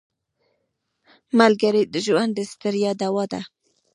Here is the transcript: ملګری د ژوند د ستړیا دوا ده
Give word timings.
ملګری 1.39 1.83
د 1.93 1.95
ژوند 2.05 2.31
د 2.35 2.39
ستړیا 2.51 2.91
دوا 3.01 3.23
ده 3.31 3.41